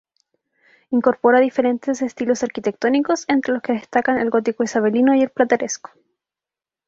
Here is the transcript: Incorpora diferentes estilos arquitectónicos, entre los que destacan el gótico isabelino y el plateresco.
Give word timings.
Incorpora 0.89 1.39
diferentes 1.39 2.01
estilos 2.01 2.41
arquitectónicos, 2.41 3.25
entre 3.27 3.53
los 3.53 3.61
que 3.61 3.73
destacan 3.73 4.17
el 4.17 4.31
gótico 4.31 4.63
isabelino 4.63 5.13
y 5.13 5.21
el 5.21 5.29
plateresco. 5.29 5.91